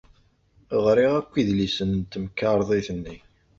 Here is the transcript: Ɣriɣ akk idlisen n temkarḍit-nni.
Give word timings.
Ɣriɣ 0.85 1.13
akk 1.19 1.33
idlisen 1.41 1.91
n 1.95 2.01
temkarḍit-nni. 2.11 3.17